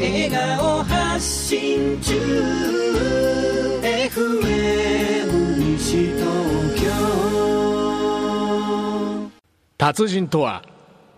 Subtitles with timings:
[0.00, 2.14] 笑顔発信中。
[3.82, 6.22] FM 西東
[6.80, 6.88] 京
[9.76, 10.62] 達人とは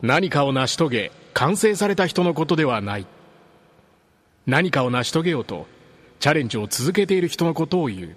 [0.00, 3.06] 何かを成し遂げ完成された人のことではない。
[4.46, 5.66] 何かを成し遂げようと
[6.18, 8.16] チャレンジを続けている人のことを言う。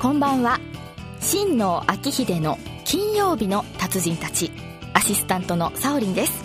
[0.00, 0.71] こんばんは。
[1.32, 4.52] 真の秋秀の金曜日の達人たち
[4.92, 6.44] アシスタントのサオリンです。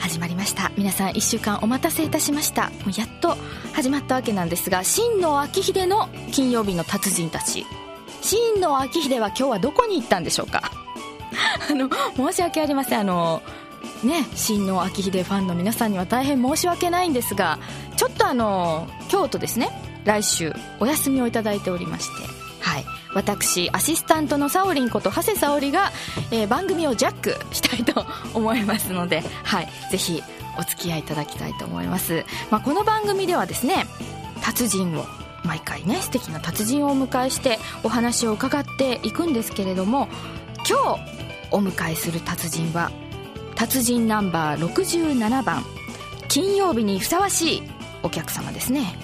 [0.00, 0.72] 始まりました。
[0.76, 2.70] 皆さん1週間お待たせいたしました。
[2.70, 3.36] もうやっと
[3.74, 7.66] 始まったわけなんですが真の秋秀の金曜日の達人たち。
[8.20, 10.72] 真の秋秀は今日はどこに行ったんでしょうか？
[11.70, 12.98] あの申し訳ありません。
[12.98, 13.42] あの
[14.02, 17.60] ね真の秋秀ファンの皆さんには大変申し訳ないんですが
[17.96, 19.70] ちょっとあの京都ですね。
[20.04, 22.37] 来週お休みをいただいておりまして。
[23.14, 25.90] 私アシスタントのサオリンこと長谷沙織が、
[26.30, 30.22] えー番組をジャックしたいと思いますので、 はい、ぜひ
[30.58, 33.86] お付き合いいただきたいと思います、まあ、この番組ではですね
[34.42, 35.06] 達人を
[35.44, 40.08] 毎回ね素敵な達人をお迎えしてお話を伺っていくんですけれども
[40.68, 41.00] 今日
[41.50, 42.90] お迎えする達人は
[43.54, 45.64] 達人ナンバー67番
[46.28, 47.62] 金曜日にふさわしい
[48.02, 48.94] お客様ですね。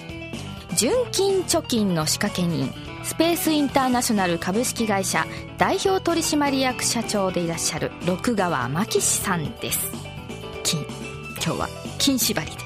[0.77, 2.71] 純金貯金の仕掛け人。
[3.05, 5.27] スペースインターナショナル株式会社
[5.59, 9.91] 代表取締役社長でいらっしゃる六川真紀氏さんです。
[10.63, 10.81] 金
[11.33, 12.57] 今日は金縛りで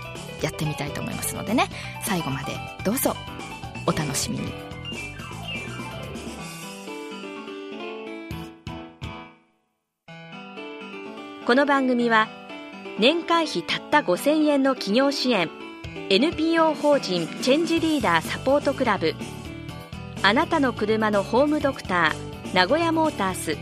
[0.42, 1.68] やってみたいと思いますのでね。
[2.06, 2.54] 最後まで
[2.86, 3.18] どうぞ
[3.86, 4.54] お楽しみに。
[11.46, 12.30] この番組は
[12.98, 15.50] 年会費たった5000円の企業支援
[16.10, 19.16] NPO 法人チェンジリーダーサポートクラブ
[20.22, 23.58] あなたの車のホームドクター名古屋モータース。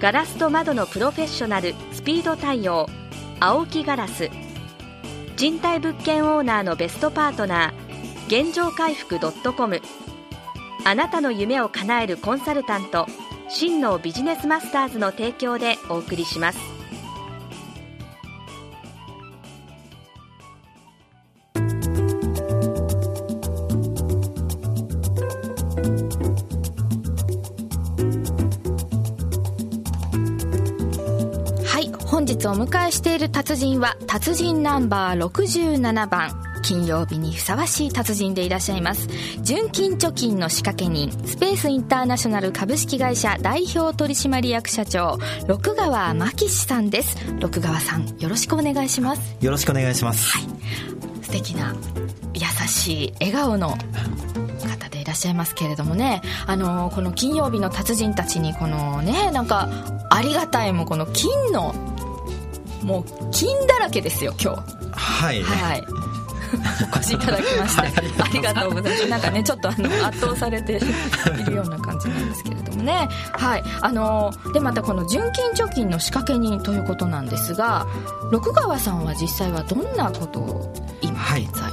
[0.00, 2.88] ガラスと窓のプロフェッショナルスピード対応。
[3.38, 4.28] 青木ガラス。
[5.36, 8.44] 賃貸物件オーナーのベストパートナー。
[8.44, 9.20] 現状回復
[9.52, 9.80] .com
[10.84, 13.06] あなたの夢を叶えるコンサルタント
[13.48, 16.75] 真のビジネスマスターズの提供でお送りします。
[32.46, 36.30] 日お迎えしている達人は達人ナンバー67番
[36.62, 39.08] 金曜日にふさわしい達人でいらっしゃいます。
[39.42, 47.16] 純金貯金の仕掛け人スペースインターナショナル株式会社代表取締役社長六川真紀氏さんです。
[47.40, 49.36] 六川さんよろしくお願いします。
[49.40, 50.38] よろしくお願いします。
[51.22, 51.74] 素敵な
[52.34, 56.20] 優しい笑顔の方でいらっしゃいますけれどもね。
[56.46, 59.68] あのこの金曜日の達人たちにこのねなんか
[60.10, 61.74] ありがたいもうこの金の
[62.86, 64.62] もう金だらけですよ今日。
[64.92, 65.42] はい。
[65.42, 65.84] はい。
[66.94, 68.22] お越しいただきまして。
[68.22, 69.08] ありがとうございます。
[69.08, 70.74] なんかねちょっとあの 圧倒されて
[71.40, 73.08] いるような感じなんですけれどもね。
[73.32, 73.64] はい。
[73.80, 77.86] あのでまたこの純金貯金の仕掛け人ということなんですが
[78.30, 80.72] 六川さんは実際はどんなことを
[81.02, 81.42] 今はい。
[81.42, 81.70] 現在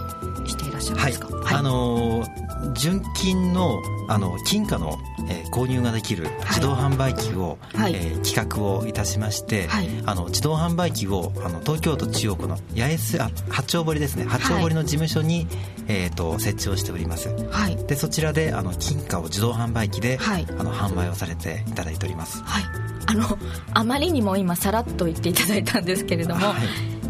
[0.48, 1.12] していらっしゃるんはい。
[1.12, 1.28] ですか、。
[1.46, 2.43] あのー
[2.76, 7.94] 純金のあの金貨の、えー購入ができる自動販売機を、はい。
[7.94, 9.90] えー企画をいたしまして、はい。
[10.06, 14.26] あの自動販売機をあの東京都中央区の八重洲あ八丁堀ですね。
[14.26, 15.48] 八丁堀の事務所に、
[15.88, 17.30] えー、と設置をしております。
[17.52, 17.76] はい。
[17.86, 20.48] でそちらであの金貨を自動販売機で、はい。
[20.50, 22.42] あの販売をされていただいております。
[22.44, 22.64] はい。
[23.06, 23.38] あの
[23.74, 26.56] あまりにも今さらっと言っていただいたんですけれども、はい。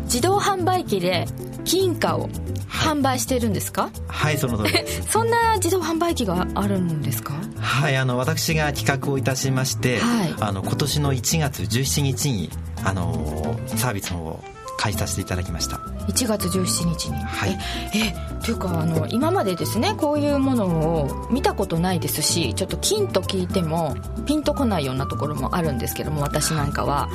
[0.03, 1.27] 自動販売機で
[1.65, 2.29] 金貨を
[2.67, 4.85] 販売してるんですか、はいその通り。
[5.09, 7.33] そんな自動販売機があるんですか？
[7.59, 10.35] はいあの私が企画をいたしまして、はい。
[10.39, 12.49] あの今年の1月17日に
[12.83, 14.43] あのサービスの方を
[14.77, 15.77] 開始させていただきました。
[16.07, 17.15] 1月17日に。
[17.17, 17.57] はい。
[17.93, 23.95] ええというかあの今までですねこういうものを見たことないですしちょっと金と聞いても
[24.25, 27.07] ピンとこないようなところもあるんですけども私なんかは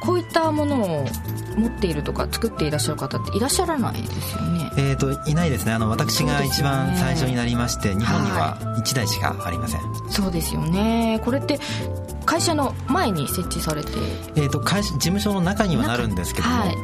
[0.00, 1.06] こういったものを
[1.56, 4.70] 持っているとか作っていらっしゃる方っていらっしゃらないですよね？
[4.76, 5.72] えー、といないですね。
[5.72, 9.80] あの私が一番最初になりまして、日本には1台しかありません。
[10.08, 11.20] そうですよね。
[11.24, 13.90] これって海会社の前に設置されて。
[14.36, 16.74] えー、と会社事務所の中にはなるんですけども、はい。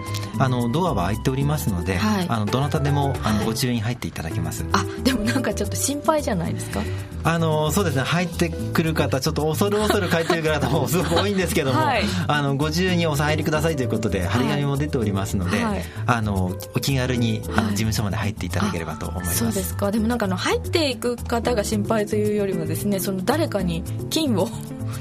[0.40, 2.26] あのドアは開いておりますので、はい。
[2.28, 3.44] あのどなたでもあの、はい。
[3.44, 4.64] ご自由に入っていただけます。
[4.72, 6.82] あでもなんかちょっと心配じゃないですか？
[7.22, 8.02] あのそうですね。
[8.02, 12.02] 入ってくる方ちょっと恐る恐る帰ってくる方もすごく多いんですけども、 はい。
[12.26, 15.82] あのご自由にお入りくださいということで張り紙も出ておりますので、はい。
[16.06, 17.64] あのお気軽にあのはい。
[17.74, 19.92] 事務所まで入っていただければと思います、そうですか。
[19.92, 24.48] でもなんかあの入っていく方が心配というよりはですねその誰かに金を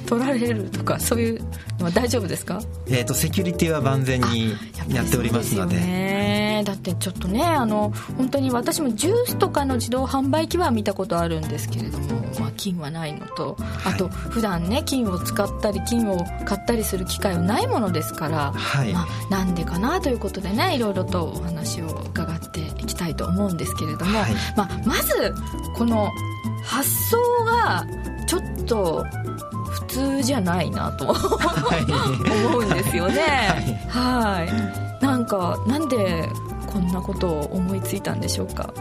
[0.05, 1.43] 取られるとかそういう
[1.79, 2.61] のは大丈夫ですか？
[2.87, 4.53] えー、とセキュリティは万全に
[4.89, 5.75] やっておりますので。
[5.77, 6.63] ね。
[6.65, 13.57] だってちょっとねあの本当に私もジュースとかの自動販売機は見たことあるんですけれども、まあ、金はないのと。
[13.85, 18.93] あと普段ね金を使ったり金を買ったりする機会はないものですから、はい。
[18.93, 24.33] まあ、なんでかなということでねいろいろとお話を伺っていきたいと思うんですけれども、はい。
[24.55, 25.33] まあ、まず
[25.75, 26.09] この
[26.63, 27.85] 発想が
[28.25, 29.22] ちょっと普
[29.93, 31.05] 通じゃないなと。
[31.05, 33.85] 思うんですよね。
[33.89, 34.43] は
[35.01, 35.03] い。
[35.03, 36.27] なんかなんで
[36.67, 38.73] こんなことを思いついたんでしょうか？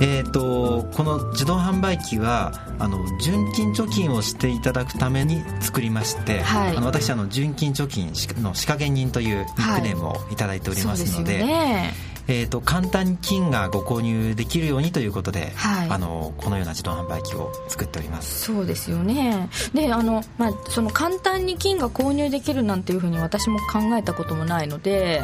[0.00, 6.76] えー、とこの自動販売機はあの純金貯金をしていただくために作りまして、はい。
[6.76, 8.08] あの私あの純金貯金
[8.42, 11.94] の仕掛け人というニックネームをいただいておりますので,、そうですよね
[12.28, 15.88] えー、と簡単に金がご購入できるようにということで、はい。
[15.90, 18.44] あのこのような自動販売機を作っております。
[18.44, 19.48] そうですよね。
[19.74, 25.22] であの、まあ、その簡単に金が購入できるなんていうふうに私も考えたこともないので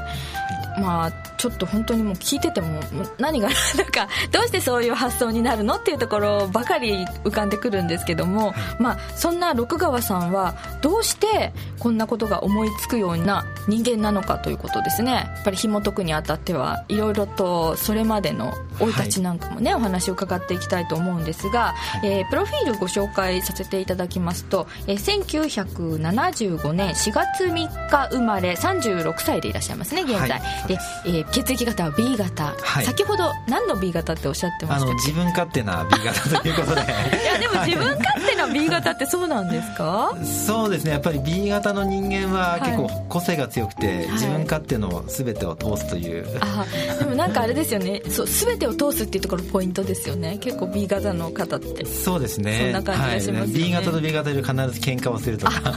[0.81, 2.81] まあちょっと本当にもう聞いてても
[3.19, 15.13] 何がなんかどうしてそういう発想になるのっていうところばかり浮かんでくるんですけども、まあ、そんな六川さんはどうしてこんなことが思いつくような人間なのかということですね。
[15.13, 21.75] やっぱり紐解くにあたってはいろいろとそれまでの生い立ちなんかもね、お話を伺っていきたいと思うんですが、
[22.05, 32.85] えープロフィールご紹介させていただきますと、えー1975年4月3日生まれ36歳でいらっしゃいますね現在、でえー血液型は B 型、はい。
[32.85, 36.82] 先ほど何の B 型っておっしゃってましたっあの自分勝手な B 型ということで。
[36.87, 40.12] け いやでも自分勝手な B 型ってそうなんですか？
[40.47, 40.93] そうですね。
[40.93, 44.12] やっぱり B 型の人間は結構個性が強くて、い。
[44.12, 46.65] 自分勝手の全てを通すという、あ
[46.99, 48.03] でもなんかあれですよね。
[48.11, 50.38] そう全てを通すっていうところポイントですよね。
[50.41, 51.85] 結構 B 型の方って。
[51.87, 52.59] そうですね。
[52.61, 53.41] そんな感じがしますよね。
[53.41, 53.49] はい。
[53.49, 55.75] B 型と B 型で必ず喧嘩をするとか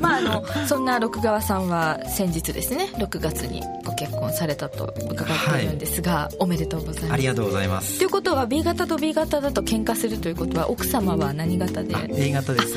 [0.00, 7.12] まああのそんな六川さんは先日ですね6月にご結婚されたと伺っているんですが、おめでとうございます。
[7.12, 7.98] ありがとうございます。
[7.98, 11.94] ということは B 型と B 型だと喧嘩するということは奥様は何型で？
[11.94, 12.76] あ A 型です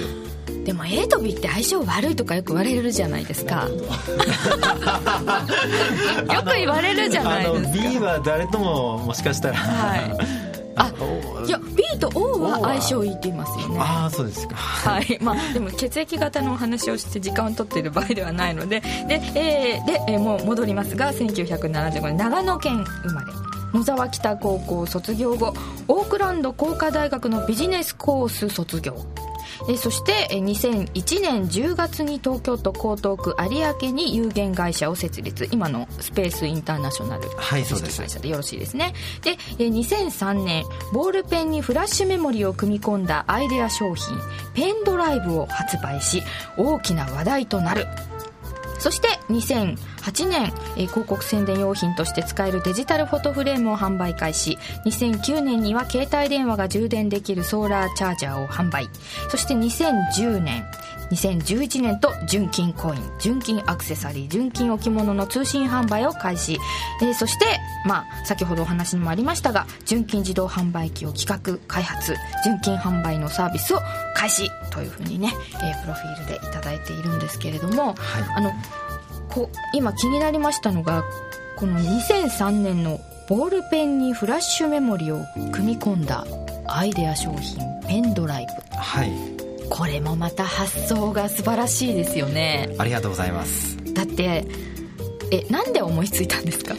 [0.65, 3.69] でも A と B って相性悪いとかよく言われるじゃないですか。
[6.33, 7.89] よく言われるじゃないですか。
[7.89, 10.46] B は誰とももしかしたら、はい
[10.77, 10.93] あ
[11.45, 13.79] いや B と O は相性いいって言いますよね。
[13.79, 14.55] ああそうですか。
[14.55, 15.17] はい。
[15.21, 18.81] まあ、でも血液型のお話をして時間を取っている場合ではないので。
[19.07, 22.17] で,、えーでえーもう戻りますが1975年。
[22.17, 23.27] 長野県生まれ。
[23.73, 25.53] 野沢北高校卒業後
[25.87, 28.95] オークランド工科大学のビジネスコース卒業
[29.63, 35.47] えーそしてえー2001年10月に東京都江東区有明に有限会社を設立。
[35.51, 38.01] 今のスペースインターナショナルはいそうです。
[38.01, 38.93] 会社でよろしいですね。
[39.21, 40.63] でえー2003年
[40.93, 44.17] ボールペンにフラッシュメモリを組み込んだアイデア商品
[44.53, 46.21] ペンドライブを発売し
[46.57, 47.85] 大きな話題となる
[48.79, 54.57] そして2008年、えー広告宣伝用品として使えるデジタルフォトフレームを販売開始。
[54.85, 58.89] 2009年には携帯電話が充電できるソーラーチャージャーを販売。
[59.29, 60.65] そして2010年
[61.11, 63.11] 2011年と純金コイン。
[63.19, 64.27] 純金アクセサリー。
[64.27, 66.57] 純金置物の通信販売を開始、
[67.01, 67.45] えーそして、
[67.85, 72.15] まあ、先ほどお話にもありましたが純金自動販売機を企画開発。
[72.43, 73.79] 純金販売のサービスを
[74.17, 75.31] 開始というふうにね、
[75.63, 77.95] えープロフィールでいただいているんですけれども、はい。
[78.35, 78.51] あの
[79.29, 81.03] こ今気になりましたのが
[81.57, 82.99] この2003年の
[83.29, 85.19] ボールペンにフラッシュメモリを
[85.51, 86.25] 組み込んだ
[86.67, 88.77] アイデア商品ペンドライブ。
[88.77, 89.11] はい。
[89.69, 92.73] これもまた発想が素晴らしいですよね。
[92.79, 93.75] ありがとうございます。
[93.93, 94.45] だって
[95.31, 96.73] えなんで思いついたんですか？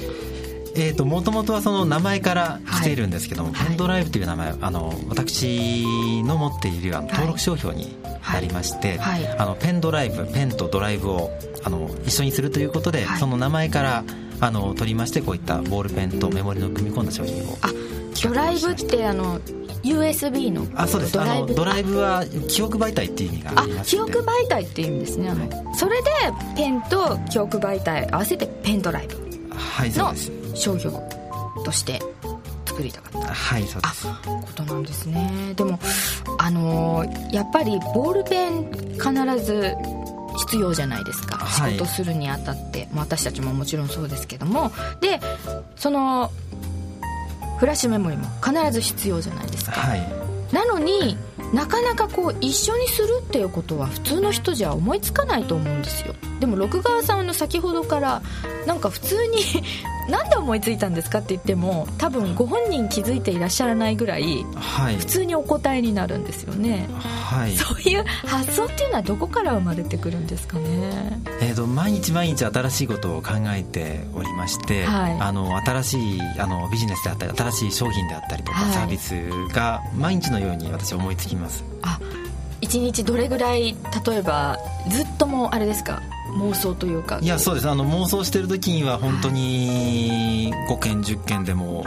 [0.79, 3.67] えー、ともともとはその名前から来ているんですけども、はい。
[3.67, 5.83] ペンドライブという名前あの私
[6.25, 7.13] の持っているあのはい。
[7.15, 7.97] 登録商標に
[8.33, 9.27] なりまして、はい。
[9.39, 11.31] あのペンドライブペンとドライブを
[11.65, 13.19] あの一緒にするということで、はい。
[13.19, 14.05] その名前から
[14.41, 17.71] あの取りましてこういったボールペンとメモリの組み込んだ商品をあ
[18.23, 19.41] ドライブってあの
[19.83, 20.65] USB の？
[20.77, 21.15] あそうです。
[21.15, 21.45] ドライブ？
[21.45, 26.11] あのドライブは記憶媒体っていう意味がああります記憶媒体っていう意味ですねあの、それで
[26.57, 29.29] ペンと記憶媒体合わせてペンドライブ。
[29.57, 30.97] はいそうのです商標
[31.65, 32.01] として
[32.67, 33.35] 作作りたかった。
[33.35, 34.07] はいそうです。
[34.07, 35.53] ことなんですね。
[35.57, 35.81] でも
[36.39, 39.75] あのーやっぱりボールペン必ず
[40.37, 41.73] 必要じゃないですか、はい。
[41.73, 44.71] 仕事するにあたって、まあ、私たちももちろんそうですけども。
[45.01, 45.21] で
[45.75, 46.31] その
[47.59, 50.55] フラッシュメモリも必ず必要じゃないですか、はい。
[50.55, 51.19] なのに
[51.53, 56.15] なかなかこう一緒にするっていうことは普通の人じゃ思いつかないと思うんですよ。
[56.41, 58.23] でも六川さんの先ほどから
[58.67, 59.39] なんか普通に
[60.09, 64.97] なんで思いついたんですかって言っても多分ご本人気づいていらっしゃらないぐらいはい。
[64.97, 66.89] 普通にお答えになるんですよね。
[66.99, 67.57] はい。
[67.57, 71.21] そういう発想っていうのはどこから生まれてくるんですかね。
[71.41, 75.17] えー、と毎日毎日新しいことを考えておりまして、はい。
[75.21, 78.73] あの新しいあのビジネスであったり新しい商品であったりとか、はい。
[78.73, 79.15] サービス
[79.55, 81.65] が毎日のように私思いつきます。
[81.83, 81.99] あ
[82.61, 83.77] 一日どれぐらい
[84.07, 84.59] 例えば
[84.91, 86.03] ずっともうあれですか
[86.39, 87.19] 妄想というか。
[87.23, 87.69] いやそうです。
[87.69, 91.85] あの妄想してる時には本当に5件10件でも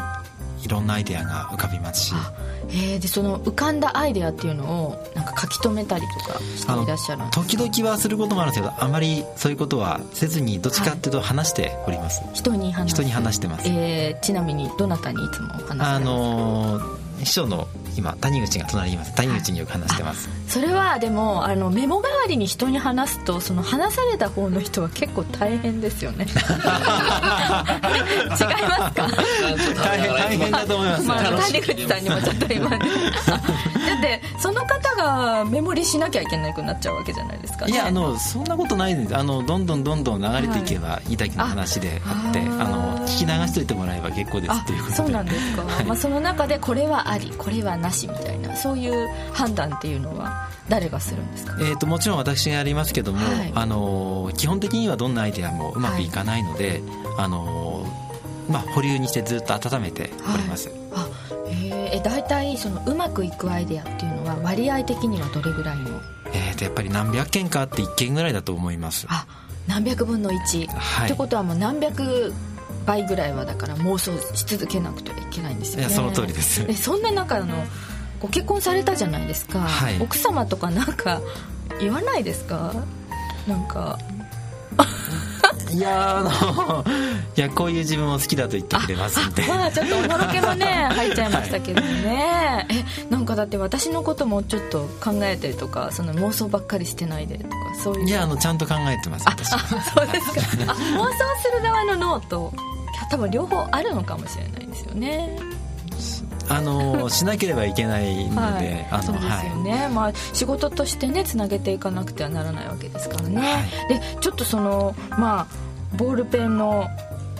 [0.63, 2.13] いろんなアイデアが浮かびますし。
[2.15, 2.31] あ
[2.73, 13.67] えーでその浮かんだアイデアっていうのをなんか書き留めたりとかしていらっしゃる時々はすることもあるんですけどあまりそういうことはせずにどっちかっていうと話しております、人に話す人に話してます。
[13.67, 19.13] えーちなみにどなたにいつも話されますあのー秘書の今谷口が隣にいます。
[19.15, 26.25] 谷口によく話してます、それはでもあのメモ代わりに人に話すとその話された方の人は結構大変ですよね。
[26.31, 26.45] 違いま
[28.89, 29.07] すか？
[29.83, 32.87] 大変大変だと思います、まあ、谷口さんにもちょっと今 だって
[34.39, 39.17] その方がメモリしなきゃいけなくなっちゃうわけじゃないですか、ね、いやあのそんなことないです。
[39.17, 41.13] あのどんどんどんどん流れていけばい。
[41.13, 44.95] いだけの話であって、あの聞き流しといてもらえば結構ですあっていうことで。
[44.97, 45.85] そうなんですか、はい。
[45.85, 51.57] まあ、その中でこれはありこれはなしみたいなそういう判断っていうのは誰がするんですか？
[51.59, 53.51] えー、ともちろん私がやりますけども、はい。
[53.53, 56.81] あの基本的にはどんなアイデアもうまくいかないので、
[57.17, 57.85] あの
[58.49, 61.07] まあ、保留にしてずっと温めております、あ
[61.53, 66.01] え大体そのうまくいくアイデアっていうのは割合的にはどれぐらいの？
[66.33, 69.05] えー、とやっぱり何百件かあって1件ぐらいだと思います。
[69.09, 69.25] あ
[69.67, 71.05] 何百分の1、はい。
[71.05, 72.33] ってことはもう何百
[72.85, 75.87] 倍ぐらいはだから妄想し続けなくてはいけないんですよね。
[75.87, 76.65] いやその通りです。
[76.67, 77.55] えそんな中の
[78.19, 79.99] ご結婚されたじゃないですか、はい。
[80.01, 81.21] 奥様とかなんか
[81.79, 82.73] 言わないですか？
[83.47, 83.97] なんか
[85.73, 86.85] いやーあの
[87.35, 89.43] いやこういう自分を好きだと言ってくれますんで。
[89.47, 98.07] まあちょっとおのろけもね 入っちゃいましたけどね、えなんかだって私のこともちょっと考えてとかその妄想ばっかりしてないでとかそういう。
[98.07, 100.71] いやあのちゃんと考えてます私あそうですか。
[100.71, 101.11] あ妄想
[101.41, 105.37] する側の脳といや多分両方あるのかもしれないですよね
[106.51, 109.47] あのしなければいけないので、あそうですのはい。
[109.47, 115.47] よね、まあ、仕事としてねつなげていかなくてはならないわけですからね、はでちょっとそのまあ
[115.97, 116.87] ボールペンの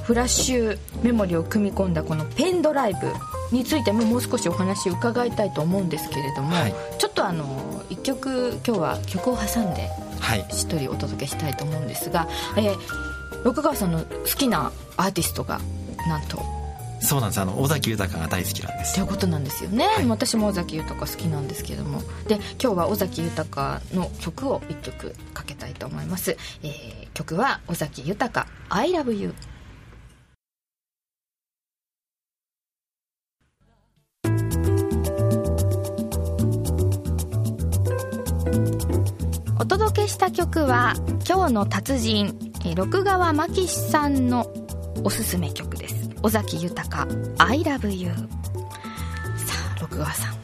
[0.03, 3.11] フラッシュメモリを組み込んだこのペンドライブ
[3.55, 6.73] についてももう少しお話伺いたいと思うんですけれども、はい。
[6.97, 9.89] ちょっとあの一曲今日は曲を挟んで
[10.19, 10.45] はい。
[10.49, 12.27] 一人お届けしたいと思うんですが、
[12.57, 12.77] えー
[13.43, 14.05] 六川さんの好
[14.37, 15.59] きなアーティストが
[16.07, 16.60] なんと？
[17.01, 17.41] そうなんです。
[17.41, 18.93] あの尾崎豊が大好きなんです。
[18.95, 20.07] ということなんですよね、はい。
[20.07, 22.01] 私も尾崎豊好きなんですけども。
[22.27, 29.33] で今日は尾崎豊の曲を1曲かけたいと思います、えー曲は尾崎豊「I love you」
[39.59, 40.93] お届けした曲は
[41.27, 44.47] 今日の達人えー六川真紀さんの
[45.03, 45.70] おすすめ曲
[46.23, 47.07] 尾崎豊
[47.39, 48.09] 「I love you」
[49.37, 50.35] さあ六川さん。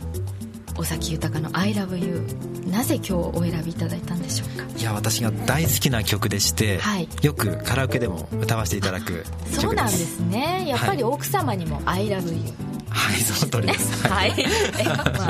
[0.80, 2.22] 尾崎豊の「I love you」
[2.70, 4.64] なぜ今日お選びいただいたんでしょうか？
[4.80, 7.08] いや私が大好きな曲でして、はい。
[7.22, 9.84] よくカラオケでも歌わせていただくそう曲です。
[9.84, 10.66] なんですね。
[10.68, 12.54] やっぱり奥様にも「I love you
[12.90, 15.30] はいその通りです」 はい、えまあ、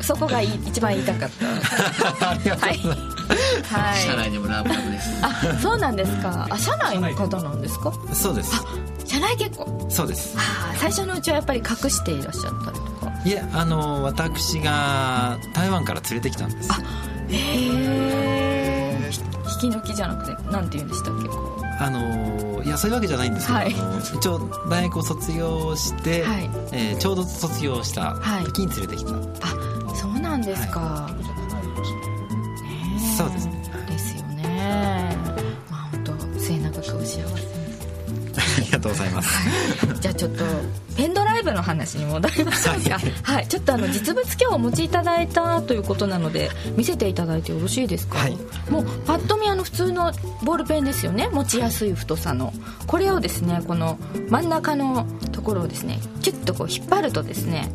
[0.00, 1.30] そそこがい一番言いたかっ
[2.18, 2.30] た。
[2.30, 2.78] ありがとうござい
[3.62, 4.00] はい。
[4.02, 5.08] 社内でもラブラブです。
[5.22, 6.46] あそうなんですか。
[6.50, 7.92] あ社内の方なんですか？
[8.12, 8.52] そうです
[9.18, 10.36] 社内結婚そうです。
[10.76, 13.12] 最初のうちはやっぱり隠していらっしゃったりとか。
[13.24, 16.70] いえあの私が台湾から連れてきたんです。
[17.28, 19.10] へえ
[19.60, 21.28] 引き抜きじゃなくてなんて言うんでしたっけ。
[21.28, 23.74] こあのいやそういうわけじゃないんですけど、はい。
[24.14, 24.38] 一応
[24.70, 26.50] 大学を卒業して、はい。
[26.72, 31.16] えーちょうど卒業した時に連れてきた、うあそうなんですか、ね
[32.96, 33.16] え。
[33.16, 33.46] そうです。
[33.46, 33.57] ね
[38.78, 39.28] がとうございます。
[40.00, 40.44] じゃあちょっと
[40.96, 42.98] ペンドライブのの話に戻りましょうか。
[43.22, 48.38] はい、ちょっとあの実物今日お持ちいただいたということなので見せていただいてよろしいですか、はい。
[48.70, 50.12] もうパッと見あの普通の
[50.44, 51.28] ボールペンですよね。
[51.32, 52.52] 持ちやすい太さの。
[52.86, 57.70] これをですねこの真ん中のところをですねキュッとこう引っ張るとですね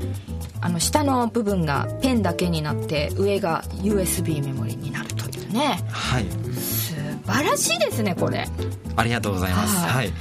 [0.61, 5.83] あの下の部分がペンだけになって上が USB メモリになるというね。
[5.91, 6.25] はい。
[6.53, 6.93] 素
[7.25, 8.47] 晴らしいですねこれ。
[8.95, 9.75] ありがとうございます。
[9.75, 10.13] ははいい、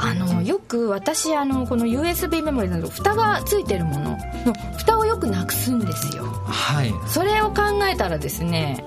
[0.00, 4.10] あのよく私あのこの USB メモリなど蓋がついてるもの
[4.44, 6.24] の蓋をよくなくすんですよ。
[6.24, 6.92] はい。
[7.06, 8.84] それを考えたらですね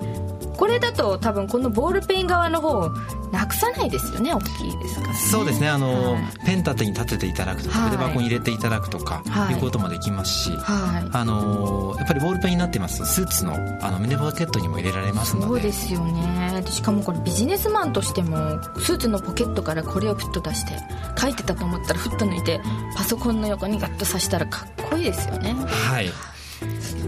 [0.62, 2.88] これだと多分このボールペン側の方
[3.32, 5.14] なくさないですよね大きいですからね。
[5.16, 6.24] そうですねあの、はい。
[6.46, 7.90] ペン立てに立てていただくとかはい。
[7.90, 9.56] 筆箱に入れていただくとか、はい。
[9.56, 15.48] い、うこともできますし、はあのやっぱりボールペンになってますとスーツのあの胸ポケットにも入れられいますので。
[15.48, 16.62] そうですよね。
[16.64, 18.38] でしかもこれビジネスマンとしても
[18.78, 20.74] スーツのポケットからこれをふっと出して
[21.20, 22.62] 書いてたと思ったらふっと抜いて
[22.96, 25.56] パソコンの横にガッと刺したらかっこいいですよね。
[25.56, 26.12] はい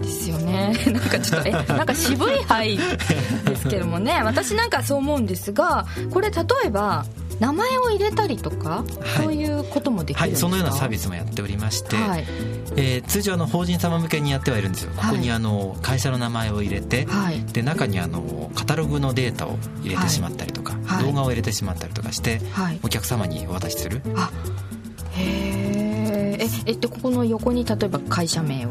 [0.02, 0.74] ですよね。
[0.88, 4.22] なんかちょっとえ なんか渋い範囲ですけどもね。
[4.24, 7.06] 私なんかそう思うんですがこれ例えば
[7.40, 8.84] 名前を入れたりとか、は
[9.22, 9.24] い。
[9.24, 10.48] そういうこともできるんですか？
[10.48, 12.26] はいそのようなサービスもやっておりまして、はい。
[12.76, 15.10] えー通常あの法人様向けにやってはいるんですよ、はい。
[15.12, 17.44] ここにあの会社の名前を入れて、はい。
[17.52, 21.06] で中にあのカタログのデータを入れてしまったりとか、はい。
[21.06, 22.80] 動画を入れてしまったりとかして、はい。
[22.84, 24.02] お客様にお渡しする。
[24.16, 24.32] あ
[25.16, 26.44] へー。
[26.44, 28.70] ええっとここの横に例えば会社名を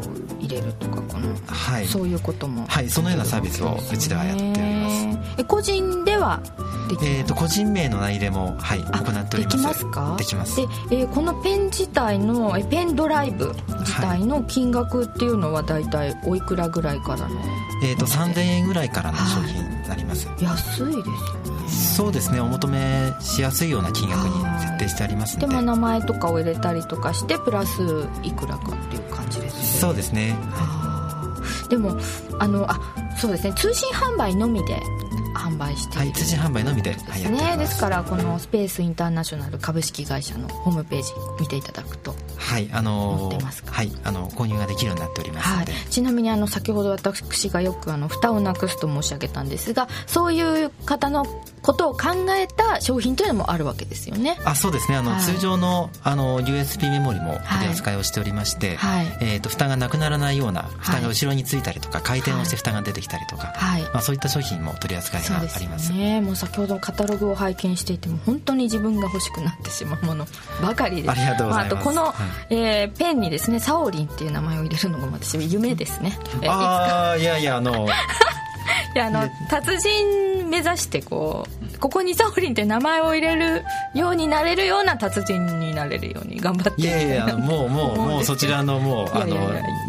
[0.53, 1.87] 入れるとかこの、はい。
[1.87, 2.67] そういうことも。
[2.67, 5.03] はいそのようなサービスをうちではやっております。
[5.13, 6.41] すえ個人では
[6.89, 9.55] できえー、と個人名の内入れも、はい、行あっております。
[9.55, 10.17] できますか？
[10.19, 10.57] できます。
[10.57, 17.41] で、えーこのペン自体のえペンドライブ自体の金額っていうのは大体おいくらぐらいからの？
[17.83, 21.69] えー、と3000円ぐらいからの商品になります、安いですよね。
[21.69, 25.47] そうですねお求めしやすいような金額に設定してありますので。
[25.49, 30.37] でも名前とかを入れたりとかしてプラスいくらかっていう感じですねそうですね。
[31.69, 31.97] でも
[32.39, 32.79] あのあ
[33.19, 33.55] そうですね。
[33.55, 34.81] 通信販売のみで
[35.35, 35.99] 販売している。
[36.01, 37.57] はい通信販売のみで、はい、ですやっておりますね。
[37.57, 42.15] ですからこのスペースインターナショナル株式会社のホームページ見ていただくと
[42.53, 43.33] はいあの
[43.67, 45.49] はいあの購入ができるようになっております。
[45.49, 45.67] はい。
[45.91, 51.25] ちなみにあの先ほど私がよくあの蓋をなくすと申し上げたんですがそういう方の
[51.63, 54.39] ことを考えた商品というのもあるわけですよね。
[54.45, 54.97] あそうですね。
[54.97, 55.21] あの、はい。
[55.23, 59.07] 通常のあの USB メモリも取り扱いをしておりまして、はい。
[59.21, 63.83] えー、と蓋がなくならないような蓋が後ろについたりとか、回転をして蓋が出てきたりとか、はい。
[63.83, 65.93] まあ、そういった商品も取り扱いがあります。
[65.93, 66.21] ね。
[66.21, 70.27] もう先ほどカタログを拝見していても本当に自分が欲しくなってしまうもの
[70.61, 71.11] ばかりです。
[71.11, 71.75] ありがとうございます。
[71.75, 72.15] あ、あとこの、はい
[72.51, 76.19] えーペンにですねサオリンっていう名前を入れるのが私夢ですね。
[76.35, 76.53] えいつか。
[76.53, 77.87] ああいやいやあの
[78.95, 83.65] いやあの達人目指してこうここにサオリンって名前を入れる
[83.95, 89.37] ようになれるような達人になれるように頑張っていやいやもうもうもうそちらのもうあの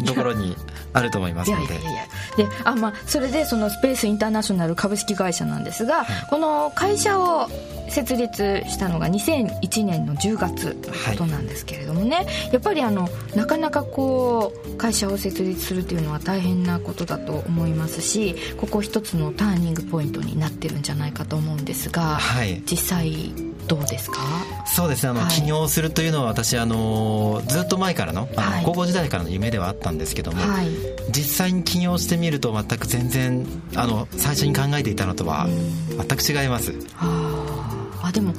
[0.06, 0.56] ところに
[0.92, 1.74] あると思いますので。
[1.74, 2.02] いやいやいや
[2.36, 7.48] であ、まあ、それでそのスペースインターナショナル株式会社なんですが、この会社を
[7.88, 10.76] 設立したのが2001年の10月
[11.10, 22.62] ことなんですけれどもね、やっぱりあのなかなかこう会社を設立するというのは大変なことだと思いますしここ一つのターニングポイントになってるんじゃないかと思うんですが、はい。
[22.68, 23.32] 実際
[23.66, 24.18] どうですか？
[24.66, 25.10] そうですね。
[25.10, 25.30] あの、はい。
[25.30, 28.64] 起業するというのは私あのずっと前からのあの、はい。
[28.64, 30.68] 高校時代からの夢ではあったんですけども、はい。
[31.10, 33.46] 実際に起業してみると全く全然
[33.76, 36.74] あの最初に考えていたのとは全く違います。
[36.98, 38.34] あでも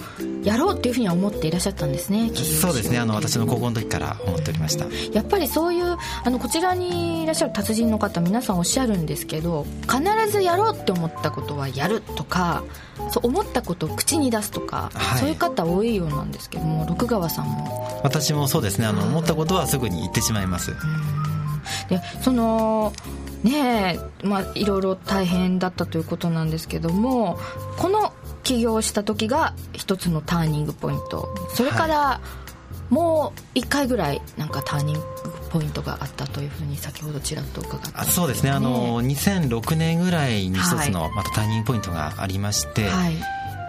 [0.46, 3.00] やろうっていうふうには思っていらっしゃったんですねそうですね。
[3.00, 4.86] あの私の高校の時から思っておりました。
[5.12, 12.64] やっぱりそういうあのこちらにいらっしゃる達人の方皆さんおっしゃるんですけど必ずやろうって思ったことはやるとか
[13.10, 15.20] そう思ったことを口に出すとか、はい。
[15.20, 18.00] そういう方多いようなんですけども六川さんも。
[18.04, 18.86] 私もそうですね。
[18.86, 20.74] あの思ったことはすぐに言ってしまいます。
[21.90, 22.94] でその
[23.44, 27.40] ねえまあいろいろ大変だったということなんですけども
[27.78, 28.14] この
[28.46, 31.36] 起業した時が一つのターニングポイント。
[31.54, 32.22] それから、
[32.90, 35.02] もう一回ぐらいなんかターニング
[35.50, 38.52] ポイントがあったというふうに先ほどちらっと伺ったんあそうですね。
[38.52, 43.18] あの2006年ぐらいに一つはのまたターニングポイントがありまして、はい。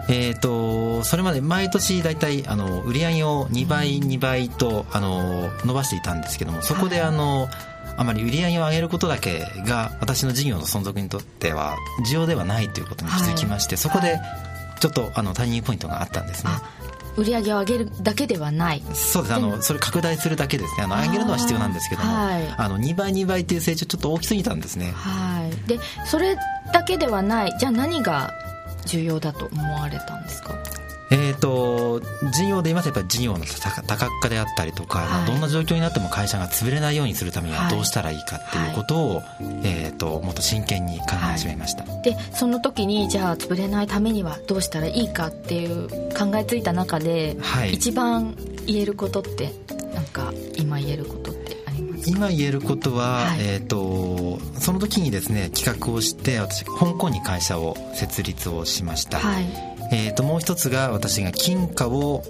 [0.09, 7.49] えー、とそれまで毎年大体あの売り上げを2倍2倍とあの伸ばしていたんですけどもそこであの
[7.97, 11.75] あまり売り上げを上げることだけが私の事業の存続にとっては
[12.09, 14.19] 需要ではないということに気づきまして、そこで
[14.79, 16.51] ちょっとあのターニングポイントがあったんですね。
[16.53, 16.61] あ
[17.17, 18.83] 売り上げを上げるだけではない。
[18.93, 19.33] そうです。
[19.33, 20.83] あのそれ拡大するだけですね。
[20.83, 22.13] あの上げるのは必要なんですけども。
[22.13, 22.53] はい。
[22.57, 24.91] あの2倍2倍っていう成長ちょっと大きすぎたんですね。
[24.91, 25.67] はい。
[25.67, 26.35] でそれ
[26.71, 27.53] だけではない。
[27.59, 28.31] じゃあ何が
[28.85, 30.53] 重要だと思われたんですか？
[31.09, 32.01] えーと
[32.33, 35.27] 事業で言いますとやっぱり事業の多多角化であったりとか、はい。
[35.27, 39.23] どんな状況になっても会社が潰れないようにするためにはどうしたらいいかっていうことを、
[39.63, 47.73] えー、ともっと真剣に考え始めました、でその時にじゃあ潰れないためにはどうしたらいいかっていう考えついた中で、はい。
[47.73, 49.53] 一番言えることって
[49.93, 52.11] なんか今言えることってありますか？
[52.11, 53.39] 今言えることは、はい。
[53.39, 59.45] えー、とその時にですね企画をして私香港に会社を設立をしました、はい
[59.91, 62.23] えー、ともう一つが私が金貨を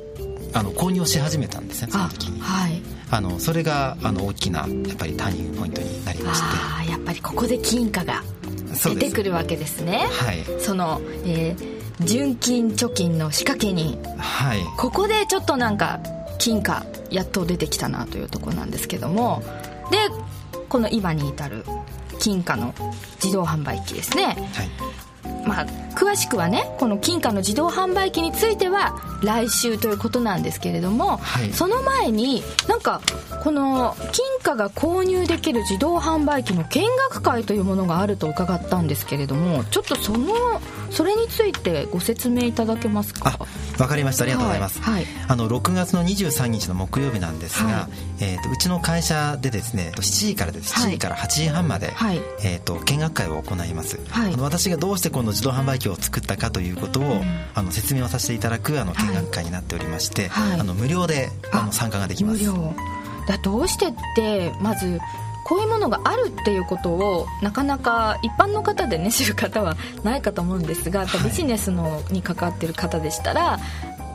[0.54, 2.40] あの購入をし始めたんですねそのあ時に。
[2.40, 2.82] はい。
[3.10, 6.46] あのそれがあの大きなやっぱりターニングポイントになりまして。
[6.46, 8.24] あーやっぱりここで金貨が
[8.84, 10.08] 出てくるわけですね。
[10.12, 10.44] はい。
[10.60, 13.98] その、えー純金貯金の仕掛けに。
[14.20, 14.64] はい。
[14.78, 16.00] ここでちょっとなんか
[16.38, 19.42] 金貨やっと出てきたなというところなんですけども。
[19.90, 19.98] で
[20.70, 21.64] この今に至る
[22.20, 22.74] 金貨の
[23.24, 24.26] 自動販売機ですね。
[24.26, 24.38] はい
[25.48, 31.52] まあ詳しくはねこの金貨の自動販売機については来週ということなんですけれども、はい。
[31.54, 33.02] その前になんか
[33.44, 43.38] この金貨が購入できる自動販売機の見学会というものがあると伺ったんですけれどもちょっとそのそれについてご説明いただけますか？
[43.40, 44.24] あわかりました。
[44.24, 45.06] ありがとうございます、はいはい。
[45.28, 50.74] あの6月の23日の木曜日なんですが、はえー、とうちの会社でですね7時からです。
[50.74, 50.92] はい。
[50.92, 52.22] 7時から8時半まで、はい。
[52.44, 54.34] えー、と見学会を行います、はい。
[54.34, 57.22] あの私がどうしてこの自動販売機を作ったかということを、
[57.54, 60.60] あの説明をさせていただくあの見学会になっておりまして、はい。
[60.60, 62.44] あの無料でああの参加ができます。
[62.44, 62.74] 無料。
[63.28, 65.00] だどうしてってまず
[65.48, 71.30] こういうものがあるっていうことをなかなか一般の方でね知る方はないかと思うんですがやっぱはい。
[71.30, 73.58] ビジネスのに関わってる方でしたら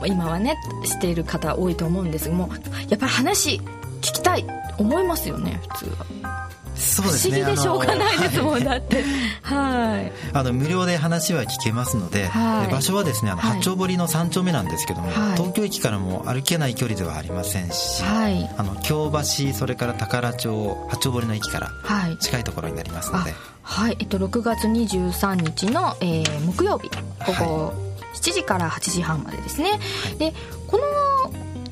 [0.05, 2.49] 今はねしている方多いと思うんですがもう
[2.89, 3.59] やっぱり話
[4.01, 4.45] 聞きたい
[4.77, 5.89] 思いますよね普通
[6.21, 7.41] は、そうですね。
[7.43, 9.03] 不思議でしょうがないですもん、だって。
[9.41, 10.11] はい。
[10.33, 12.67] あの無料で話は聞けますので、はい。
[12.67, 13.51] で場所はですねあのはい。
[13.57, 15.37] 八丁堀の3丁目なんですけども、はい。
[15.37, 18.49] 東京駅からも歩けない距離ではありませんし、はい。
[18.57, 22.17] あの京橋それから宝町八丁堀の駅からはい。
[22.17, 26.89] 近いところになりますのあではい、えっと、6月23日の、えー木曜日
[27.25, 27.73] 午後
[28.15, 29.79] 7時から8時半までですね、
[30.19, 30.33] で
[30.67, 30.83] この、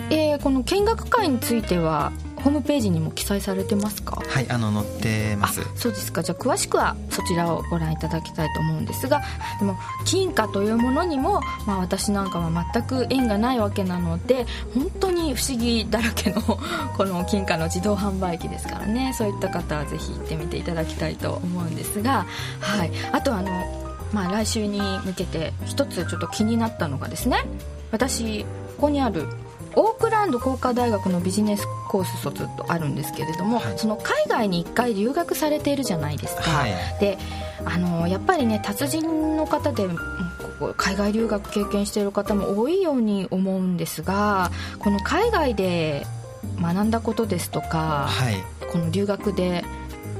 [0.09, 2.11] えーこの見学会については
[2.43, 4.21] ホームページにも記載されてますか？
[4.27, 6.23] はいあの載ってまあすそうですか。
[6.23, 9.21] じゃあ詳しくはそちらをご覧いただきたいと思うんですが
[9.59, 16.41] でも金貨というものにも、まあ、私なんかは全く縁がないわけなので本当に不思議だらけの
[16.97, 19.13] この金貨の自動販売機ですからね。
[19.17, 22.25] そういった方はぜひ行ってみていただきたいと思うんですが、
[22.59, 23.51] はい、あとあの、
[24.13, 27.45] まあ、来週に向けて一つちょっと気になったのがですね
[27.91, 28.43] 私
[28.77, 29.27] ここにある
[29.75, 33.77] オークランド工科大学のビジネスコース卒とあるんですけれども、はい。
[33.77, 36.71] その海外に1回留学されているじゃないですか、はい。
[36.99, 37.17] で
[37.65, 39.87] あのやっぱりね達人の方で
[40.77, 46.05] 海外留学経験している方も多いように思うんですがこの海外で
[46.59, 48.35] 学んだことですとか、はい。
[48.71, 49.63] この留学で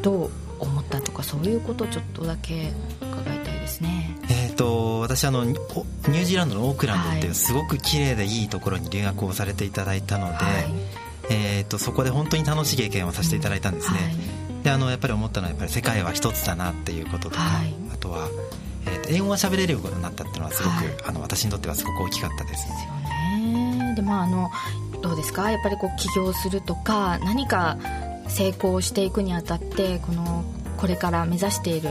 [0.02, 4.16] どう思ったとかそういうことをちょっとだけ伺いたいですね
[4.52, 7.28] えー、と私あのニュージーランドのオークランドってはい。
[7.28, 10.44] いうすごく綺麗でいいところに留学をされていただいたので、はい。
[11.30, 14.00] えー、とそこで本当に楽しい経験をさせていただいたんですね、
[14.64, 17.74] であのやっぱり思ったのはやっぱり世界は一つだなっていうこととか、はい。
[17.94, 18.28] あとは、
[18.86, 20.86] えーと英語が喋れるようになったっていうのはすごく、はい。
[21.08, 22.92] あの私にとってはすごく大きかったですですよ
[23.48, 23.94] ね。
[23.96, 24.50] でまああの
[25.02, 25.52] どうですか？
[25.52, 27.78] やっぱりこう起業するとか何か
[28.28, 30.44] 成功していくにあたってこの
[30.78, 31.90] これから目指している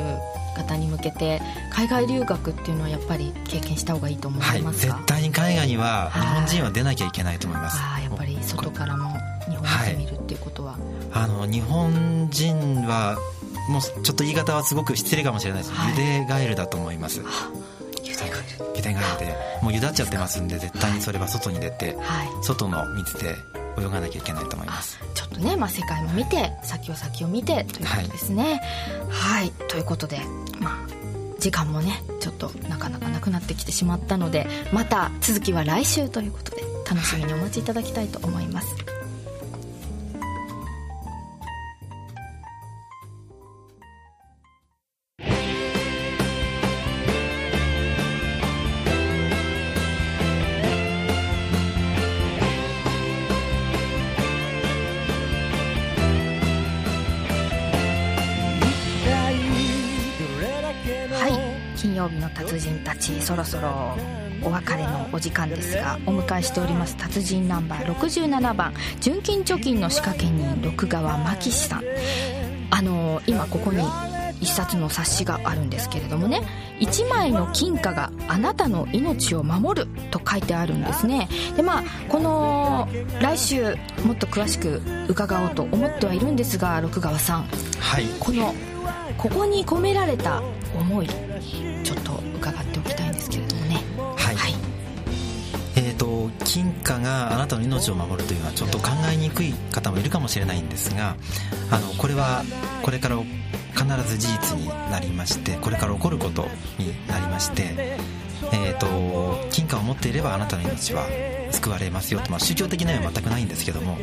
[0.57, 1.41] 方に向けて
[1.81, 9.17] 海外留学っていうのはやっぱり経験した方がいいと思はいいますか、絶対に海外には日本人は出なきゃいけないと思います、ああやっぱり外からも
[9.49, 10.77] 日本を見るっていうことは、
[11.15, 13.17] あの日本人は
[13.71, 15.91] もうちょっと言い方はすごく失礼かもしれないです、はい。
[15.93, 17.23] ゆでガエルだと思います。
[18.05, 18.37] ゆでガエル。
[18.77, 22.29] ゆでガエルでもうゆだっちゃってますんで絶対にそれは外に出てはい。
[22.43, 23.37] 外の水で
[23.79, 24.99] 泳がなきゃいけないと思います。
[25.15, 28.61] ちょっとね、まあ、世界も見て先を先を見てということですね。
[29.09, 30.50] はい、ということでまあ
[31.41, 38.69] 時間もねちょっとなかなかなくなってきてしまったのでまた続きは来週ということで楽しみにお待ちいただきたいと思います、
[62.01, 63.97] 曜日の達人たちそろそろ
[64.43, 71.85] お別れのお時間ですがお迎えしております達人ナンバー67番純金貯金の仕掛け人六川真紀氏さん。
[72.73, 73.85] あの今ここに
[74.41, 76.41] 一冊の冊子があるんですけれどもね
[76.79, 81.29] 1枚の金貨があなたの命を守ると書いてあるんですね。
[81.57, 82.89] でまあこの
[83.21, 87.43] 来週もっと詳しく伺おうと思ってはいるんですが六川さん。
[87.79, 88.07] はい。
[88.19, 88.55] この
[89.19, 90.41] ここに込められた
[90.75, 91.09] 思い
[92.41, 93.77] 伺っておきたいんですけれどもね。
[94.17, 94.35] はい。
[94.35, 94.55] はい。
[95.77, 101.17] えー、と金貨があなたの命を守るというのはちょっと考えにくい方もいるかもしれないんですが
[101.71, 102.43] あのこれは
[102.83, 106.49] これから必ず事実になりましてこれから起こること
[106.79, 107.99] になりまして、
[108.53, 111.07] えー、と金貨を持っていればあなたの命は
[111.53, 113.99] 救われますよと、まあ、宗教的な意味は全くないんですけども、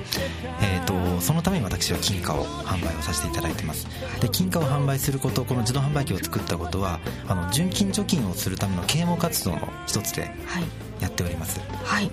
[0.62, 3.88] えー、とそのために私は金貨を販売をさせていただいてます。
[4.22, 10.64] で金貨を販売することこの自動販売機を作ったことはあの純金貯金をするための啓蒙活動の一つではい。
[11.00, 11.60] やっております。
[11.84, 12.06] はい。
[12.06, 12.12] わ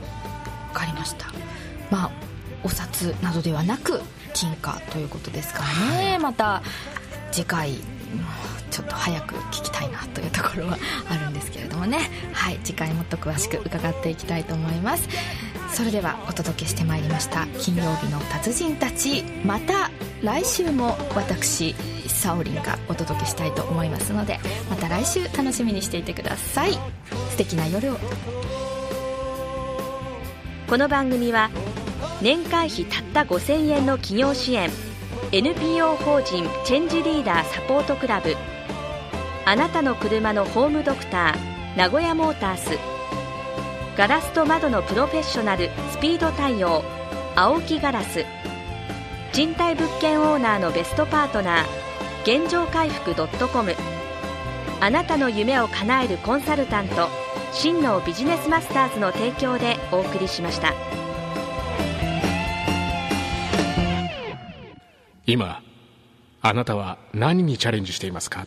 [0.74, 1.26] かりました。
[1.90, 2.10] まあ
[2.62, 4.00] お札などではなく
[4.32, 6.62] 金貨ということですからね、また
[7.30, 7.93] 次回うん
[8.70, 12.10] ちょっと早く聞きたいなというところはあるんですけれどもね。
[12.32, 15.08] はい次回もっと詳しく伺っていきたいと思います。
[15.72, 17.46] それではお届けしてまいりました。
[17.58, 19.90] 金曜日の達人たちまた
[20.22, 21.74] 来週も私
[22.06, 24.38] サオリンがお届けしたいと思いますので
[24.70, 26.72] また来週楽しみにしていてください。
[27.30, 27.98] 素敵な夜を。
[30.68, 31.50] この番組は
[32.22, 34.70] 年会費たった5000円の企業支援。
[35.32, 38.36] NPO 法人チェンジリーダーサポートクラブ。
[39.44, 42.78] あなたの車のホームドクター名古屋モータース。
[43.96, 46.84] ガラスと窓のプロフェッショナルスピード対応。
[47.34, 48.24] 青木ガラス。
[49.32, 51.84] 賃貸物件オーナーのベストパートナー。
[52.40, 53.14] 現状回復
[53.48, 53.74] .com
[54.80, 57.08] あなたの夢を叶えるコンサルタント
[57.52, 60.72] 真のビジネスマスターズの提供でお送りしました。
[65.26, 65.62] 今
[66.42, 68.46] あなたは何にチャレンジしていますか？